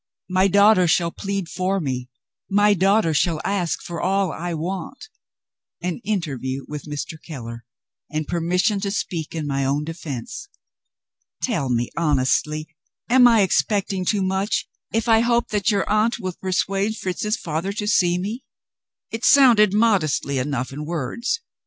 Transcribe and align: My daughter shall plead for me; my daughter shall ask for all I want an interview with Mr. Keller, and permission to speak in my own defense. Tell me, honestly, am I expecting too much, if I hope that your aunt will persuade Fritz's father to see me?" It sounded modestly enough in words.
My 0.31 0.47
daughter 0.47 0.87
shall 0.87 1.11
plead 1.11 1.47
for 1.47 1.79
me; 1.79 2.09
my 2.49 2.73
daughter 2.73 3.13
shall 3.13 3.39
ask 3.45 3.83
for 3.83 4.01
all 4.01 4.31
I 4.31 4.51
want 4.55 5.09
an 5.79 5.99
interview 6.03 6.65
with 6.67 6.85
Mr. 6.85 7.21
Keller, 7.21 7.65
and 8.09 8.27
permission 8.27 8.79
to 8.79 8.89
speak 8.89 9.35
in 9.35 9.45
my 9.45 9.63
own 9.63 9.83
defense. 9.83 10.49
Tell 11.43 11.69
me, 11.69 11.91
honestly, 11.95 12.67
am 13.11 13.27
I 13.27 13.41
expecting 13.41 14.03
too 14.03 14.23
much, 14.23 14.67
if 14.91 15.07
I 15.07 15.19
hope 15.19 15.49
that 15.49 15.69
your 15.69 15.87
aunt 15.87 16.17
will 16.17 16.33
persuade 16.33 16.97
Fritz's 16.97 17.37
father 17.37 17.71
to 17.73 17.85
see 17.87 18.17
me?" 18.17 18.43
It 19.11 19.23
sounded 19.23 19.71
modestly 19.71 20.39
enough 20.39 20.73
in 20.73 20.83
words. 20.83 21.41